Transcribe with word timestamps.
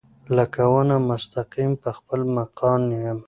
لکه 0.35 0.61
ونه 0.71 0.95
مستقیم 1.09 1.71
پۀ 1.81 1.89
خپل 1.97 2.19
مکان 2.37 2.81
يم 3.03 3.19